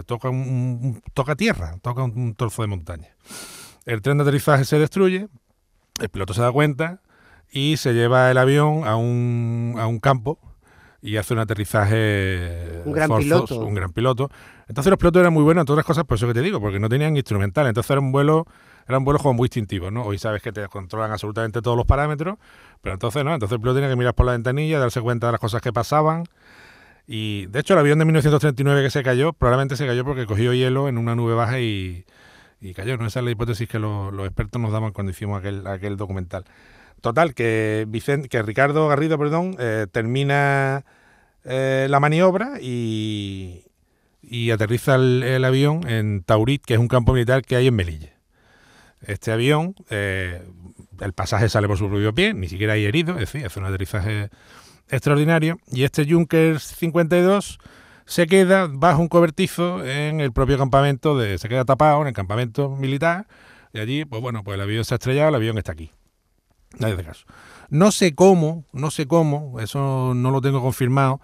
toca, 0.08 0.30
un, 0.32 1.04
toca 1.14 1.36
tierra, 1.36 1.78
toca 1.84 2.04
un, 2.04 2.18
un 2.18 2.36
de 2.36 2.68
montaña. 2.68 3.10
El 3.86 4.02
tren 4.02 4.18
de 4.18 4.24
aterrizaje 4.24 4.66
se 4.66 4.80
destruye, 4.80 5.28
el 6.02 6.10
piloto 6.10 6.34
se 6.34 6.42
da 6.42 6.52
cuenta 6.52 7.02
y 7.52 7.78
se 7.78 7.94
lleva 7.94 8.32
el 8.32 8.38
avión 8.40 8.88
a 8.88 8.96
un, 8.96 9.76
a 9.78 9.86
un 9.86 10.00
campo 10.00 10.40
y 11.02 11.18
hace 11.18 11.34
un 11.34 11.40
aterrizaje 11.40 12.82
Un 12.86 12.92
gran 12.94 13.10
piloto. 13.18 13.60
un 13.60 13.74
gran 13.76 13.92
piloto. 13.92 14.30
Entonces 14.68 14.90
los 14.90 14.98
pilotos 15.00 15.20
eran 15.20 15.34
muy 15.34 15.44
buenos 15.44 15.62
en 15.62 15.66
todas 15.66 15.78
las 15.78 15.86
cosas, 15.86 16.04
por 16.06 16.16
eso 16.18 16.28
que 16.28 16.34
te 16.34 16.42
digo, 16.42 16.60
porque 16.60 16.80
no 16.80 16.90
tenían 16.90 17.16
instrumental, 17.16 17.68
entonces 17.68 17.90
era 17.92 18.00
un 18.02 18.12
vuelo, 18.12 18.46
eran 18.88 19.04
vuelos 19.06 19.22
como 19.22 19.36
muy 19.36 19.46
instintivos, 19.46 19.92
¿no? 19.92 20.04
Hoy 20.04 20.18
sabes 20.18 20.42
que 20.42 20.52
te 20.52 20.68
controlan 20.68 21.12
absolutamente 21.12 21.62
todos 21.62 21.78
los 21.78 21.86
parámetros, 21.86 22.38
pero 22.82 22.94
entonces 22.94 23.24
no, 23.24 23.34
entonces 23.34 23.56
el 23.56 23.62
piloto 23.62 23.76
tenía 23.78 23.90
que 23.90 23.96
mirar 23.96 24.14
por 24.16 24.26
la 24.26 24.32
ventanilla, 24.34 24.80
darse 24.80 25.02
cuenta 25.02 25.28
de 25.28 25.32
las 25.34 25.42
cosas 25.42 25.62
que 25.62 25.72
pasaban. 25.72 26.24
Y 27.06 27.46
de 27.48 27.60
hecho 27.60 27.74
el 27.74 27.80
avión 27.80 28.00
de 28.00 28.06
1939 28.06 28.84
que 28.84 28.90
se 28.90 29.04
cayó, 29.04 29.32
probablemente 29.34 29.78
se 29.78 29.86
cayó 29.88 30.04
porque 30.04 30.26
cogió 30.26 30.54
hielo 30.54 30.90
en 30.90 30.98
una 30.98 31.16
nube 31.16 31.34
baja 31.36 31.60
y, 31.62 32.06
y 32.60 32.74
cayó, 32.74 32.98
¿no? 32.98 33.06
Esa 33.06 33.20
es 33.20 33.26
la 33.26 33.32
hipótesis 33.32 33.70
que 33.70 33.80
lo- 33.80 34.12
los 34.12 34.26
expertos 34.26 34.62
nos 34.62 34.72
daban 34.74 34.92
cuando 34.92 35.12
hicimos 35.12 35.40
aquel, 35.40 35.66
aquel 35.68 35.96
documental. 35.96 36.44
Total, 37.02 37.34
que, 37.34 37.86
Vicen- 37.90 38.28
que 38.28 38.42
Ricardo 38.42 38.88
Garrido 38.88 39.18
perdón, 39.18 39.56
eh, 39.60 39.86
termina 39.92 40.84
eh, 41.44 41.88
la 41.90 42.00
maniobra 42.00 42.60
y, 42.62 43.66
y 44.22 44.52
aterriza 44.52 44.96
el, 44.96 45.24
el 45.24 45.46
avión 45.46 45.88
en 45.88 46.24
Taurit, 46.24 46.64
que 46.66 46.74
es 46.74 46.80
un 46.80 46.88
campo 46.88 47.14
militar 47.14 47.44
que 47.44 47.56
hay 47.56 47.68
en 47.68 47.76
Melilla. 47.76 48.14
Este 49.02 49.32
avión, 49.32 49.76
eh, 49.90 50.42
el 51.00 51.14
pasaje 51.14 51.50
sale 51.50 51.68
por 51.68 51.78
su 51.78 51.88
propio 51.88 52.14
pie, 52.14 52.34
ni 52.34 52.50
siquiera 52.50 52.74
hay 52.74 52.86
herido, 52.86 53.14
es 53.14 53.20
decir, 53.32 53.46
hace 53.46 53.60
un 53.60 53.66
aterrizaje 53.66 54.30
extraordinario. 54.90 55.60
Y 55.72 55.84
este 55.84 56.06
Junkers 56.12 56.64
52 56.64 57.60
se 58.06 58.26
queda 58.26 58.68
bajo 58.72 59.02
un 59.02 59.08
cobertizo 59.08 59.86
en 59.86 60.20
el 60.20 60.32
propio 60.34 60.58
campamento, 60.58 61.18
de, 61.18 61.38
se 61.38 61.48
queda 61.48 61.64
tapado 61.64 62.02
en 62.02 62.08
el 62.08 62.14
campamento 62.14 62.70
militar. 62.76 63.28
Y 63.72 63.80
allí, 63.80 64.04
pues 64.06 64.22
bueno, 64.22 64.44
pues 64.44 64.56
el 64.56 64.62
avión 64.62 64.84
se 64.84 64.96
ha 64.96 64.98
estrellado, 64.98 65.30
el 65.30 65.36
avión 65.36 65.58
está 65.60 65.74
aquí. 65.74 65.92
Nadie 66.80 66.94
hace 66.94 67.04
caso. 67.04 67.26
No 67.70 67.92
sé 67.92 68.16
cómo, 68.16 68.64
no 68.72 68.92
sé 68.92 69.08
cómo, 69.08 69.60
eso 69.60 70.14
no 70.16 70.32
lo 70.32 70.42
tengo 70.42 70.62
confirmado. 70.62 71.20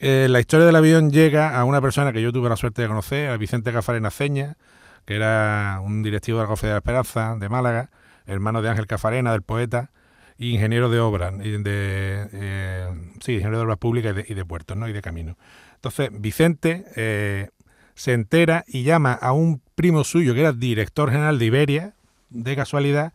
eh, 0.00 0.28
la 0.30 0.40
historia 0.40 0.66
del 0.66 0.76
avión 0.76 1.10
llega 1.10 1.58
a 1.58 1.64
una 1.64 1.80
persona 1.80 2.12
que 2.12 2.22
yo 2.22 2.32
tuve 2.32 2.48
la 2.48 2.56
suerte 2.56 2.82
de 2.82 2.88
conocer, 2.88 3.28
a 3.30 3.36
Vicente 3.36 3.72
Cafarena 3.72 4.10
Ceña, 4.10 4.56
que 5.04 5.14
era 5.16 5.80
un 5.82 6.02
directivo 6.02 6.38
de 6.38 6.44
la 6.44 6.48
Cofradía 6.48 6.74
de 6.74 6.76
la 6.76 6.78
Esperanza 6.78 7.36
de 7.38 7.48
Málaga, 7.48 7.90
hermano 8.26 8.62
de 8.62 8.68
Ángel 8.70 8.86
Cafarena, 8.86 9.32
del 9.32 9.42
poeta, 9.42 9.90
y 10.38 10.54
ingeniero 10.54 10.88
de 10.88 11.00
obras, 11.00 11.34
eh, 11.42 12.88
sí, 13.20 13.32
ingeniero 13.32 13.58
de 13.58 13.64
obras 13.64 13.76
públicas 13.76 14.12
y 14.12 14.14
de, 14.22 14.26
y 14.26 14.34
de 14.34 14.44
puertos, 14.46 14.74
¿no? 14.74 14.88
Y 14.88 14.92
de 14.94 15.02
caminos. 15.02 15.36
Entonces, 15.74 16.08
Vicente 16.12 16.86
eh, 16.96 17.50
se 17.94 18.14
entera 18.14 18.64
y 18.66 18.82
llama 18.82 19.12
a 19.12 19.32
un 19.32 19.60
primo 19.74 20.02
suyo 20.02 20.32
que 20.32 20.40
era 20.40 20.52
director 20.52 21.10
general 21.10 21.38
de 21.38 21.44
Iberia, 21.44 21.94
de 22.30 22.56
casualidad, 22.56 23.12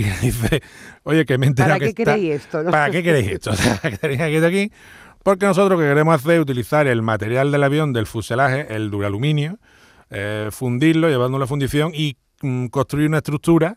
y 0.00 0.04
le 0.04 0.18
dice, 0.18 0.62
oye, 1.04 1.24
que 1.24 1.38
me 1.38 1.46
he 1.46 1.48
enterado 1.48 1.74
¿Para 1.78 1.86
que 1.86 1.94
qué 1.94 2.02
está- 2.02 2.14
queréis 2.14 2.34
esto? 2.42 2.62
no? 2.62 2.70
¿Para 2.70 2.90
qué 2.90 3.02
queréis 3.02 3.28
esto? 3.28 3.50
O 3.52 3.54
sea, 3.54 3.78
que 3.78 3.96
tenéis 3.98 4.20
aquí, 4.20 4.36
aquí, 4.36 4.72
porque 5.22 5.46
nosotros 5.46 5.78
lo 5.78 5.78
que 5.84 5.88
queremos 5.88 6.14
hacer 6.14 6.32
es 6.32 6.40
utilizar 6.40 6.86
el 6.86 7.02
material 7.02 7.52
del 7.52 7.62
avión, 7.62 7.92
del 7.92 8.06
fuselaje, 8.06 8.74
el 8.74 8.90
duraluminio, 8.90 9.58
eh, 10.10 10.48
fundirlo, 10.50 11.08
llevándolo 11.08 11.42
a 11.42 11.44
la 11.44 11.48
fundición 11.48 11.92
y 11.94 12.16
mm, 12.42 12.66
construir 12.66 13.06
una 13.08 13.18
estructura 13.18 13.76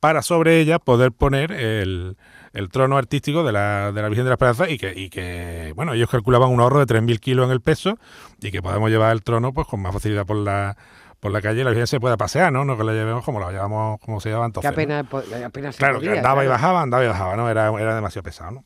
para 0.00 0.20
sobre 0.22 0.58
ella 0.60 0.78
poder 0.80 1.12
poner 1.12 1.52
el, 1.52 2.16
el 2.52 2.68
trono 2.70 2.98
artístico 2.98 3.44
de 3.44 3.52
la, 3.52 3.92
de 3.92 4.02
la 4.02 4.08
Virgen 4.08 4.24
de 4.24 4.30
la 4.30 4.34
Esperanza 4.34 4.68
y 4.68 4.76
que, 4.76 4.92
y 4.94 5.10
que, 5.10 5.72
bueno, 5.76 5.94
ellos 5.94 6.10
calculaban 6.10 6.50
un 6.50 6.60
ahorro 6.60 6.84
de 6.84 6.92
3.000 6.92 7.20
kilos 7.20 7.46
en 7.46 7.52
el 7.52 7.60
peso 7.60 7.96
y 8.40 8.50
que 8.50 8.60
podemos 8.62 8.90
llevar 8.90 9.12
el 9.12 9.22
trono 9.22 9.52
pues 9.52 9.66
con 9.68 9.80
más 9.80 9.92
facilidad 9.94 10.26
por 10.26 10.36
la 10.38 10.76
por 11.22 11.30
la 11.30 11.40
calle 11.40 11.62
la 11.62 11.70
Virgen 11.70 11.86
se 11.86 12.00
pueda 12.00 12.16
pasear, 12.16 12.52
¿no? 12.52 12.64
No 12.64 12.76
que 12.76 12.82
la 12.82 12.92
llevemos 12.92 13.24
como 13.24 13.38
la 13.38 13.52
llevamos, 13.52 14.00
como 14.00 14.20
se 14.20 14.28
llevaba 14.30 14.46
Que 14.46 14.58
entonces. 14.58 14.70
¿no? 14.72 14.74
apenas, 14.74 15.06
po- 15.06 15.22
apenas 15.46 15.76
se 15.76 15.78
Claro, 15.78 16.00
que 16.00 16.06
podía, 16.06 16.18
andaba 16.20 16.44
y 16.44 16.48
bajaba, 16.48 16.82
andaba 16.82 17.04
y 17.04 17.06
bajaba, 17.06 17.36
¿no? 17.36 17.48
Era, 17.48 17.68
era 17.80 17.94
demasiado 17.94 18.24
pesado, 18.24 18.50
¿no? 18.50 18.64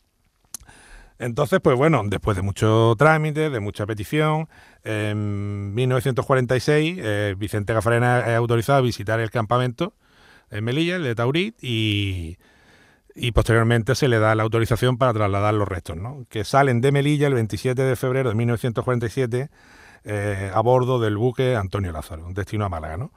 Entonces, 1.18 1.60
pues 1.62 1.76
bueno, 1.76 2.02
después 2.06 2.34
de 2.34 2.42
mucho 2.42 2.94
trámite, 2.98 3.50
de 3.50 3.60
mucha 3.60 3.84
petición, 3.84 4.48
en 4.84 5.74
1946 5.74 6.98
eh, 6.98 7.34
Vicente 7.36 7.74
Gafarena 7.74 8.20
es 8.20 8.36
autorizado 8.36 8.78
a 8.78 8.82
visitar 8.82 9.20
el 9.20 9.30
campamento 9.30 9.92
en 10.50 10.64
Melilla, 10.64 10.96
el 10.96 11.04
de 11.04 11.14
Taurit, 11.14 11.56
y, 11.62 12.38
y 13.14 13.32
posteriormente 13.32 13.94
se 13.94 14.08
le 14.08 14.18
da 14.18 14.34
la 14.34 14.44
autorización 14.44 14.96
para 14.96 15.12
trasladar 15.12 15.52
los 15.52 15.68
restos, 15.68 15.96
¿no? 15.98 16.24
Que 16.30 16.42
salen 16.44 16.80
de 16.80 16.90
Melilla 16.90 17.26
el 17.28 17.34
27 17.34 17.82
de 17.82 17.96
febrero 17.96 18.30
de 18.30 18.34
1947 18.34 19.50
eh, 20.04 20.50
a 20.52 20.60
bordo 20.60 21.00
del 21.00 21.16
buque 21.16 21.56
Antonio 21.56 21.92
Lázaro, 21.92 22.26
un 22.26 22.34
destino 22.34 22.64
a 22.64 22.68
Málaga, 22.68 22.96
¿no? 22.96 23.12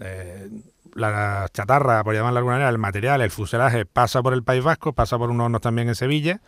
Eh, 0.00 0.48
la 0.94 1.48
chatarra, 1.52 2.02
por 2.04 2.14
llamarla 2.14 2.34
de 2.34 2.38
alguna 2.38 2.54
manera, 2.56 2.70
el 2.70 2.78
material, 2.78 3.20
el 3.22 3.30
fuselaje 3.30 3.86
pasa 3.86 4.22
por 4.22 4.34
el 4.34 4.42
País 4.42 4.62
Vasco, 4.62 4.92
pasa 4.92 5.16
por 5.18 5.30
unos 5.30 5.46
hornos 5.46 5.60
también 5.60 5.88
en 5.88 5.94
Sevilla 5.94 6.40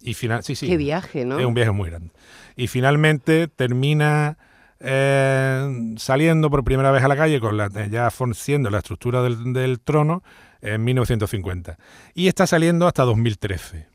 y 0.00 0.14
final, 0.14 0.44
sí, 0.44 0.54
sí, 0.54 0.68
Qué 0.68 0.76
viaje, 0.76 1.24
¿no? 1.24 1.38
es 1.38 1.46
un 1.46 1.54
viaje 1.54 1.72
muy 1.72 1.90
grande. 1.90 2.10
Y 2.54 2.68
finalmente 2.68 3.48
termina 3.48 4.38
eh, 4.78 5.94
saliendo 5.96 6.50
por 6.50 6.64
primera 6.64 6.90
vez 6.90 7.02
a 7.02 7.08
la 7.08 7.16
calle, 7.16 7.40
con 7.40 7.56
la, 7.56 7.68
ya 7.88 8.08
siendo 8.34 8.70
la 8.70 8.78
estructura 8.78 9.22
del, 9.22 9.52
del 9.52 9.80
trono, 9.80 10.22
en 10.60 10.84
1950. 10.84 11.76
Y 12.14 12.28
está 12.28 12.46
saliendo 12.46 12.86
hasta 12.86 13.02
2013. 13.02 13.91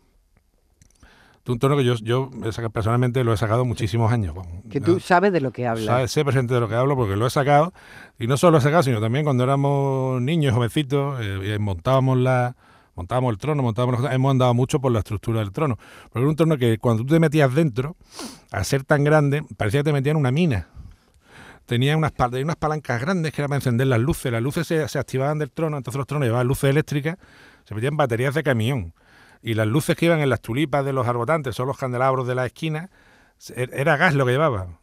Un 1.48 1.60
trono 1.60 1.78
que 1.78 1.84
yo, 1.84 1.96
yo 1.96 2.30
personalmente 2.74 3.24
lo 3.24 3.34
he 3.34 3.38
sacado 3.38 3.64
muchísimos 3.66 4.12
años. 4.12 4.36
Que 4.70 4.82
tú 4.82 5.00
sabes 5.00 5.32
de 5.32 5.42
lo 5.42 5.52
que 5.52 5.66
hablas. 5.66 5.86
¿Sabes? 5.86 6.12
Sé 6.12 6.26
presente 6.26 6.54
de 6.54 6.60
lo 6.60 6.68
que 6.68 6.76
hablo 6.76 6.96
porque 6.96 7.16
lo 7.16 7.26
he 7.28 7.30
sacado. 7.30 7.74
Y 8.20 8.28
no 8.28 8.38
solo 8.38 8.52
lo 8.52 8.58
he 8.58 8.62
sacado, 8.62 8.84
sino 8.84 9.00
también 9.00 9.24
cuando 9.24 9.44
éramos 9.44 10.22
niños, 10.22 10.54
jovencitos, 10.54 11.20
eh, 11.22 11.56
y 11.56 11.60
montábamos 11.60 12.18
la 12.18 12.56
montábamos 12.96 13.32
el 13.32 13.38
trono, 13.38 13.62
montábamos 13.62 13.94
las 13.94 14.02
cosas, 14.02 14.16
hemos 14.16 14.32
andado 14.32 14.54
mucho 14.56 14.80
por 14.80 14.92
la 14.92 15.00
estructura 15.00 15.40
del 15.40 15.52
trono. 15.52 15.78
Porque 16.06 16.20
era 16.20 16.30
un 16.30 16.36
trono 16.36 16.58
que 16.58 16.80
cuando 16.80 17.04
tú 17.04 17.14
te 17.14 17.20
metías 17.20 17.54
dentro, 17.54 17.96
al 18.52 18.66
ser 18.66 18.84
tan 18.84 19.04
grande, 19.04 19.44
parecía 19.56 19.82
que 19.82 19.86
te 19.86 19.94
metían 19.94 20.16
en 20.16 20.22
una 20.22 20.32
mina. 20.32 20.68
Tenía 21.68 21.96
unas, 21.96 22.14
tenía 22.14 22.44
unas 22.44 22.56
palancas 22.56 23.00
grandes 23.00 23.34
que 23.34 23.42
eran 23.42 23.50
para 23.50 23.58
encender 23.58 23.88
las 23.88 24.00
luces. 24.00 24.32
Las 24.32 24.42
luces 24.42 24.66
se, 24.66 24.88
se 24.88 25.00
activaban 25.00 25.38
del 25.38 25.52
trono, 25.52 25.78
entonces 25.78 25.98
los 25.98 26.08
tronos 26.08 26.26
llevaban 26.26 26.48
luces 26.48 26.70
eléctricas, 26.70 27.18
se 27.66 27.76
metían 27.76 27.96
baterías 27.98 28.34
de 28.34 28.42
camión. 28.42 28.94
Y 29.48 29.54
las 29.54 29.68
luces 29.68 29.96
que 29.96 30.06
iban 30.08 30.20
en 30.20 30.30
las 30.30 30.42
tulipas 30.42 30.84
de 30.84 30.92
los 30.94 31.08
arbotantes, 31.08 31.56
son 31.56 31.68
los 31.68 31.78
candelabros 31.78 32.28
de 32.28 32.36
la 32.36 32.46
esquina, 32.46 32.90
se- 33.38 33.70
era 33.72 33.96
gas 33.96 34.14
lo 34.14 34.26
que 34.26 34.34
llevaban. 34.34 34.78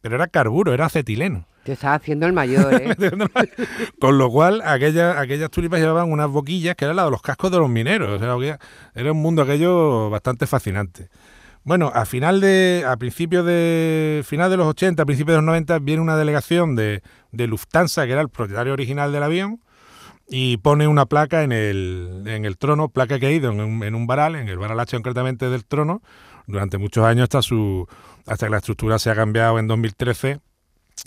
Pero 0.00 0.14
era 0.16 0.28
carburo, 0.28 0.72
era 0.72 0.86
acetileno. 0.86 1.46
Te 1.64 1.72
estás 1.72 2.00
haciendo 2.00 2.26
el 2.26 2.32
mayor, 2.34 2.72
¿eh? 2.74 2.94
Con 4.00 4.18
lo 4.18 4.30
cual, 4.30 4.62
aquellas, 4.64 5.16
aquellas 5.16 5.50
tulipas 5.50 5.80
llevaban 5.80 6.12
unas 6.12 6.28
boquillas 6.28 6.76
que 6.76 6.84
eran 6.84 6.96
las 6.96 7.06
de 7.06 7.10
los 7.10 7.22
cascos 7.22 7.50
de 7.50 7.58
los 7.58 7.68
mineros. 7.70 8.08
O 8.10 8.18
sea, 8.18 8.32
había- 8.32 8.58
era 8.94 9.12
un 9.12 9.20
mundo 9.22 9.42
aquello 9.42 10.10
bastante 10.10 10.46
fascinante. 10.46 11.08
Bueno, 11.64 11.90
a 11.94 12.04
final 12.04 12.40
de, 12.42 12.84
a 12.86 12.96
principios 12.98 13.46
de, 13.46 14.22
final 14.26 14.50
de 14.50 14.58
los 14.58 14.66
80, 14.66 15.02
a 15.02 15.06
principios 15.06 15.32
de 15.32 15.38
los 15.38 15.46
90, 15.46 15.78
viene 15.78 16.02
una 16.02 16.16
delegación 16.16 16.76
de, 16.76 17.02
de 17.32 17.46
Lufthansa, 17.46 18.04
que 18.04 18.12
era 18.12 18.20
el 18.20 18.28
propietario 18.28 18.74
original 18.74 19.10
del 19.12 19.22
avión, 19.22 19.60
y 20.28 20.56
pone 20.58 20.88
una 20.88 21.06
placa 21.06 21.42
en 21.42 21.52
el, 21.52 22.24
en 22.26 22.44
el 22.44 22.56
trono, 22.56 22.88
placa 22.88 23.18
que 23.18 23.26
ha 23.26 23.30
ido 23.30 23.52
en 23.52 23.60
un, 23.60 23.84
en 23.84 23.94
un 23.94 24.06
varal, 24.06 24.36
en 24.36 24.48
el 24.48 24.58
varal 24.58 24.80
H 24.80 24.96
concretamente 24.96 25.48
del 25.50 25.64
trono, 25.64 26.02
durante 26.46 26.78
muchos 26.78 27.04
años 27.04 27.24
hasta 27.24 27.42
su 27.42 27.86
hasta 28.26 28.46
que 28.46 28.50
la 28.50 28.58
estructura 28.58 28.98
se 28.98 29.10
ha 29.10 29.14
cambiado 29.14 29.58
en 29.58 29.66
2013 29.66 30.40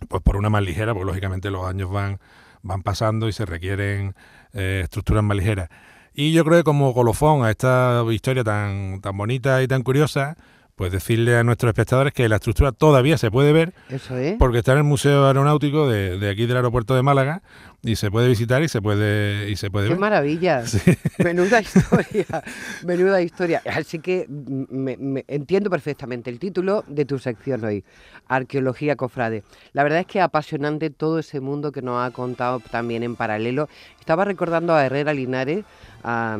pues 0.08 0.22
por 0.22 0.38
una 0.38 0.50
más 0.50 0.64
ligera, 0.64 0.94
porque 0.94 1.08
lógicamente 1.08 1.50
los 1.50 1.66
años 1.66 1.90
van, 1.92 2.20
van 2.62 2.84
pasando 2.84 3.28
y 3.28 3.34
se 3.34 3.46
requieren 3.46 4.16
eh, 4.54 4.82
estructuras 4.84 5.24
más 5.24 5.38
ligeras. 5.38 5.70
Y 6.14 6.34
yo 6.34 6.44
creo 6.44 6.58
que 6.58 6.64
como 6.64 6.94
colofón 6.94 7.46
a 7.46 7.52
esta 7.52 8.04
historia 8.12 8.44
tan, 8.44 9.02
tan 9.02 9.16
bonita 9.18 9.62
y 9.62 9.68
tan 9.68 9.84
curiosa, 9.84 10.36
pues 10.78 10.92
decirle 10.92 11.36
a 11.36 11.44
nuestros 11.44 11.72
espectadores 11.72 12.14
que 12.14 12.30
la 12.30 12.36
estructura 12.36 12.72
todavía 12.72 13.18
se 13.18 13.32
puede 13.32 13.52
ver 13.52 13.74
Eso 13.90 14.16
es. 14.16 14.36
porque 14.38 14.60
está 14.60 14.74
en 14.74 14.78
el 14.78 14.84
Museo 14.84 15.26
Aeronáutico 15.26 15.90
de, 15.90 16.20
de 16.20 16.30
aquí 16.30 16.46
del 16.46 16.56
aeropuerto 16.56 16.94
de 16.96 17.02
Málaga 17.02 17.42
y 17.82 17.96
se 17.96 18.12
puede 18.12 18.28
visitar 18.28 18.62
y 18.62 18.68
se 18.70 18.80
puede 18.80 19.50
y 19.50 19.56
se 19.56 19.72
puede 19.72 19.88
Qué 19.88 19.94
ver. 19.94 20.00
maravilla. 20.00 20.64
Menuda 21.24 21.62
historia. 21.62 22.44
Menuda 22.86 23.22
historia. 23.22 23.62
Así 23.66 23.98
que 24.00 24.28
mm, 24.30 24.64
me- 24.70 24.98
me- 24.98 25.26
entiendo 25.28 25.70
perfectamente 25.72 26.30
el 26.30 26.38
título 26.38 26.84
de 26.88 27.06
tu 27.06 27.18
sección 27.18 27.64
hoy, 27.66 27.84
Arqueología 28.28 28.96
Cofrade. 28.96 29.44
La 29.74 29.82
verdad 29.84 30.00
es 30.02 30.06
que 30.06 30.22
apasionante 30.22 30.90
todo 30.92 31.18
ese 31.20 31.40
mundo 31.40 31.72
que 31.72 31.82
nos 31.82 32.06
ha 32.06 32.12
contado 32.12 32.60
también 32.60 33.02
en 33.04 33.16
paralelo. 33.16 33.68
Estaba 34.00 34.26
recordando 34.26 34.74
a 34.76 34.86
Herrera 34.86 35.14
Linares, 35.14 35.66
a, 36.04 36.38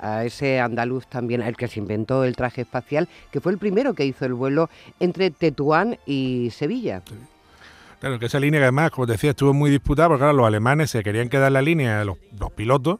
a 0.00 0.24
ese 0.24 0.58
andaluz 0.60 1.06
también, 1.06 1.42
el 1.42 1.56
que 1.56 1.68
se 1.68 1.78
inventó 1.78 2.24
el 2.24 2.34
traje 2.36 2.62
espacial, 2.62 3.08
que 3.30 3.40
fue 3.40 3.52
el 3.52 3.58
primero 3.58 3.94
que 3.94 4.04
hizo 4.04 4.24
el 4.24 4.34
vuelo 4.34 4.70
entre 4.98 5.30
Tetuán 5.30 5.98
y 6.06 6.50
Sevilla. 6.52 7.02
Claro, 8.00 8.18
que 8.18 8.26
esa 8.26 8.40
línea 8.40 8.60
que 8.60 8.64
además, 8.64 8.90
como 8.92 9.06
te 9.06 9.12
decía, 9.12 9.30
estuvo 9.30 9.52
muy 9.52 9.70
disputada 9.70 10.08
porque 10.08 10.20
claro, 10.22 10.32
los 10.32 10.46
alemanes 10.46 10.90
se 10.90 11.02
querían 11.02 11.28
quedar 11.28 11.48
en 11.48 11.52
la 11.52 11.62
línea, 11.62 12.02
los, 12.04 12.16
los 12.38 12.50
pilotos, 12.52 12.98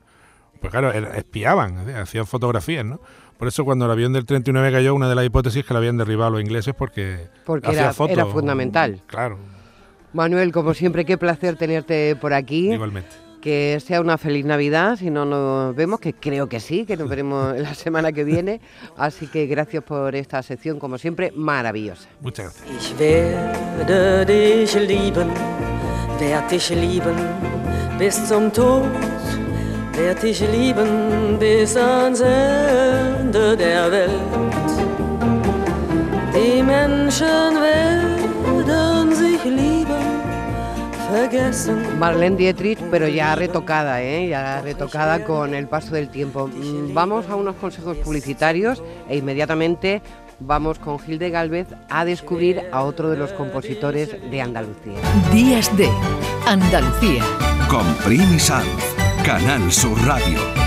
Pues 0.61 0.71
claro, 0.71 0.93
espiaban, 0.93 1.79
es 1.79 1.87
decir, 1.87 2.01
hacían 2.03 2.27
fotografías, 2.27 2.85
¿no? 2.85 3.01
Por 3.39 3.49
eso 3.49 3.65
cuando 3.65 3.87
el 3.87 3.91
avión 3.93 4.13
del 4.13 4.27
39 4.27 4.71
cayó, 4.71 4.95
una 4.95 5.09
de 5.09 5.15
las 5.15 5.25
hipótesis 5.25 5.61
es 5.61 5.67
que 5.67 5.73
lo 5.73 5.79
habían 5.79 5.97
derribado 5.97 6.31
los 6.33 6.43
ingleses 6.43 6.75
porque, 6.75 7.29
Porque 7.47 7.69
hacía 7.69 7.81
era- 7.85 7.93
fotos. 7.95 8.13
era 8.13 8.27
fundamental. 8.27 9.01
Claro, 9.07 9.39
Manuel, 10.13 10.53
como 10.53 10.75
siempre, 10.75 11.07
qué 11.07 11.17
placer 11.17 11.57
tenerte 11.57 12.15
por 12.17 12.35
aquí. 12.35 12.71
igualmente. 12.73 13.09
Que 13.41 13.81
sea 13.85 14.01
una 14.01 14.19
feliz 14.19 14.45
Navidad, 14.45 14.97
si 14.97 15.11
no 15.11 15.25
nos 15.25 15.75
vemos, 15.75 15.99
que 15.99 16.13
creo 16.13 16.49
que 16.49 16.61
sí, 16.61 16.85
que 16.85 16.97
nos 16.97 17.09
veremos 17.11 17.57
la 17.59 17.75
semana 17.75 18.13
que 18.13 18.25
viene. 18.25 18.61
Así 18.97 19.27
que 19.27 19.47
gracias 19.47 19.83
por 19.83 20.15
esta 20.15 20.43
sección, 20.43 20.79
como 20.79 20.99
siempre, 20.99 21.33
maravillosa. 21.35 22.09
Muchas 22.21 22.55
gracias. 22.55 22.71
Ich 22.71 22.99
werde 22.99 24.25
dich 24.27 24.75
lieben, 24.75 25.29
werd 26.19 26.51
dich 26.51 26.71
lieben 26.71 27.17
bis 27.99 28.29
zum 28.29 28.53
Tod, 28.53 28.85
werd 29.93 30.23
dich 30.23 30.41
lieben 30.41 31.39
bis 31.39 31.77
ans 31.77 32.21
Ende 32.21 33.57
der 33.57 33.91
Welt. 33.91 34.11
Die 36.35 36.63
Menschen 36.63 37.61
werden 37.61 38.00
Marlene 41.99 42.37
Dietrich, 42.37 42.79
pero 42.91 43.09
ya 43.09 43.35
retocada, 43.35 44.03
¿eh? 44.03 44.29
ya 44.29 44.61
retocada 44.63 45.25
con 45.25 45.55
el 45.55 45.67
paso 45.67 45.95
del 45.95 46.09
tiempo. 46.09 46.49
Mm, 46.49 46.95
Vamos 46.95 47.29
a 47.29 47.37
unos 47.37 47.57
consejos 47.57 47.97
publicitarios 47.99 48.83
e 49.09 49.17
inmediatamente 49.17 50.03
vamos 50.39 50.79
con 50.79 50.99
Gilde 50.99 51.31
Galvez 51.31 51.67
a 51.89 52.05
descubrir 52.05 52.63
a 52.73 52.83
otro 52.83 53.11
de 53.11 53.17
los 53.17 53.33
compositores 53.33 54.17
de 54.31 54.41
Andalucía. 54.41 54.99
Días 55.33 55.77
de 55.77 55.89
Andalucía. 56.47 57.25
Con 57.69 57.85
Primi 58.05 58.39
Sanz, 58.39 58.67
Canal 59.25 59.71
Sur 59.71 60.01
Radio. 60.07 60.60